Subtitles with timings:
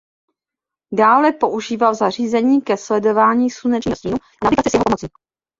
[0.93, 5.07] Dále používal zařízení ke sledování slunečního stínu a navigaci s jeho pomocí.